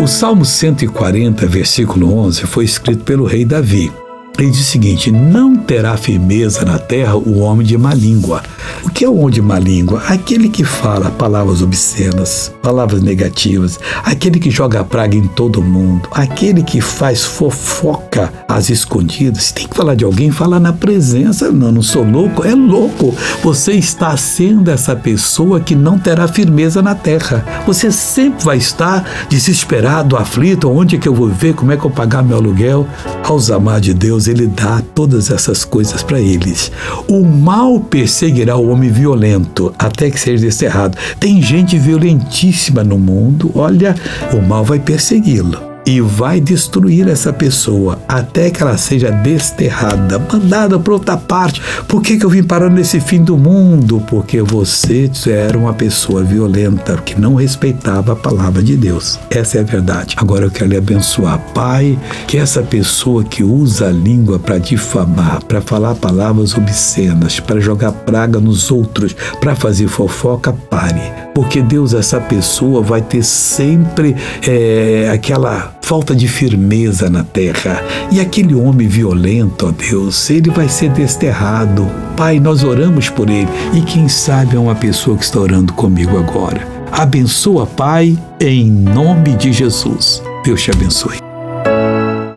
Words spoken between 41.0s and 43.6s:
Tem gente violentíssima no mundo,